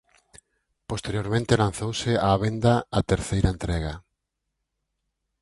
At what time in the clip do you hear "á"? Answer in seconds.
2.27-2.29